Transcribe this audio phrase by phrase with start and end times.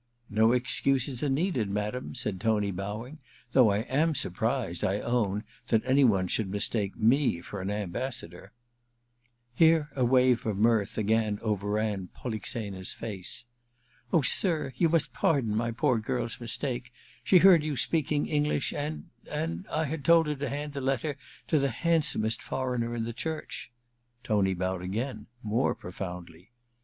[0.15, 3.17] * No excuses are needed, madam,' said Tony, bowing;^
[3.51, 8.51] though I am surprised, I own, that any one should mistake me for an ambassador.'
[9.53, 13.45] Here a wave of mirth agdn overran Polixena's 11 ENTERTAINMENT
[14.09, 14.11] 329 fiice.
[14.13, 16.91] * Oh, sir, you must pardon my poor girl's mistake.
[17.23, 21.15] She heard you speaking English, and— and— I had told her to hand the letter
[21.45, 23.71] to the handsomest foreigner in the church/
[24.23, 26.49] Tony bowed again, more profoundly.